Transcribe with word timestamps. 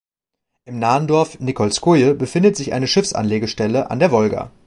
Im 0.65 0.79
nahen 0.79 1.05
Dorf 1.05 1.39
Nikolskoje 1.39 2.15
befindet 2.15 2.55
sich 2.55 2.73
eine 2.73 2.87
Schiffsanlegestelle 2.87 3.91
an 3.91 3.99
der 3.99 4.09
Wolga. 4.11 4.51